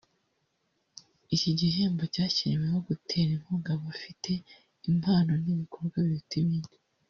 Iki 1.35 1.49
gihembo 1.59 2.03
cyashyiriweho 2.13 2.77
gutera 2.87 3.29
inkunga 3.37 3.69
abafite 3.77 4.31
impano 4.91 5.31
n’ 5.43 5.45
ibikorwa 5.53 5.97
biruta 6.05 6.35
ibindi 6.43 6.75